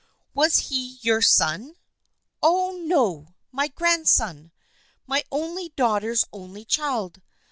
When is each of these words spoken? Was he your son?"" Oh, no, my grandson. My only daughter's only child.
Was 0.33 0.69
he 0.71 0.97
your 1.01 1.21
son?"" 1.21 1.75
Oh, 2.41 2.71
no, 2.85 3.35
my 3.51 3.67
grandson. 3.67 4.51
My 5.05 5.23
only 5.31 5.69
daughter's 5.75 6.25
only 6.33 6.65
child. 6.65 7.21